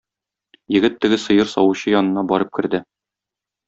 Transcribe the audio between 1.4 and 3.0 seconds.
савучы янына барып керде